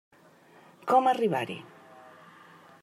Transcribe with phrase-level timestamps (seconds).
[0.93, 1.59] Com arribar-hi.